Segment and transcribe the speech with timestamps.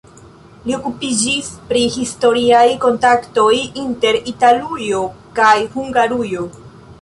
[0.67, 3.51] Li okupiĝis pri historiaj kontaktoj
[3.83, 5.03] inter Italujo
[5.43, 6.49] kaj Hungarujo.